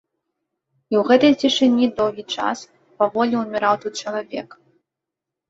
[0.93, 2.57] І ў гэтай цішыні доўгі час,
[3.03, 4.49] паволі ўміраў тут чалавек.